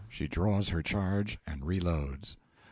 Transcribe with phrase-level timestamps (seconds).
[0.07, 2.35] (She draws her charge and reloads.)